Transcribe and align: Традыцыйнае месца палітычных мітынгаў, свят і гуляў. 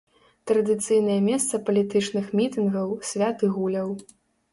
Традыцыйнае 0.51 1.17
месца 1.25 1.59
палітычных 1.67 2.31
мітынгаў, 2.39 2.95
свят 3.11 3.45
і 3.49 3.51
гуляў. 3.59 3.93